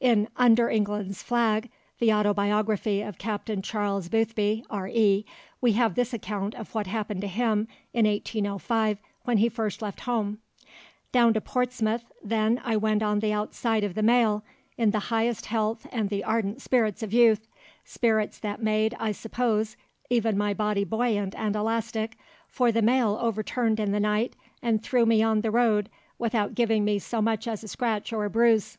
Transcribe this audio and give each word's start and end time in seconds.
In 0.00 0.28
Under 0.36 0.68
England's 0.68 1.22
Flag, 1.22 1.70
the 1.98 2.12
autobiography 2.12 3.00
of 3.00 3.16
Captain 3.16 3.62
Charles 3.62 4.10
Boothby, 4.10 4.62
R.E., 4.68 5.24
we 5.62 5.72
have 5.72 5.94
this 5.94 6.12
account 6.12 6.54
of 6.56 6.74
what 6.74 6.86
happened 6.86 7.22
to 7.22 7.26
him 7.26 7.66
in 7.94 8.04
1805 8.06 8.98
when 9.24 9.38
he 9.38 9.48
first 9.48 9.80
left 9.80 10.00
home— 10.00 10.40
"Down 11.10 11.32
to 11.32 11.40
Portsmouth 11.40 12.04
then 12.22 12.60
I 12.62 12.76
went 12.76 13.02
on 13.02 13.20
the 13.20 13.32
outside 13.32 13.82
of 13.82 13.94
the 13.94 14.02
mail, 14.02 14.44
in 14.76 14.90
the 14.90 14.98
highest 15.08 15.46
health 15.46 15.86
and 15.90 16.10
the 16.10 16.22
ardent 16.22 16.60
spirits 16.60 17.02
of 17.02 17.14
youth, 17.14 17.48
spirits 17.86 18.38
that 18.40 18.62
made, 18.62 18.94
I 19.00 19.12
suppose, 19.12 19.78
even 20.10 20.36
my 20.36 20.52
body 20.52 20.84
buoyant 20.84 21.34
and 21.34 21.56
elastic, 21.56 22.18
for 22.46 22.70
the 22.70 22.82
Mail 22.82 23.16
overturned 23.22 23.80
in 23.80 23.92
the 23.92 24.00
night 24.00 24.36
and 24.60 24.82
threw 24.82 25.06
me 25.06 25.22
on 25.22 25.40
the 25.40 25.50
road 25.50 25.88
without 26.18 26.54
giving 26.54 26.84
me 26.84 26.98
so 26.98 27.22
much 27.22 27.48
as 27.48 27.64
a 27.64 27.68
scratch 27.68 28.12
or 28.12 28.26
a 28.26 28.30
bruise. 28.30 28.76